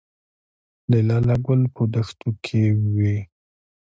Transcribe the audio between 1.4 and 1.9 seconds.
ګل په